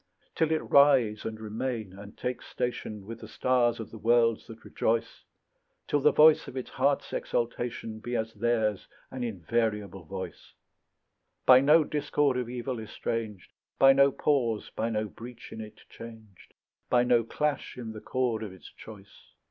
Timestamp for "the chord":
17.91-18.41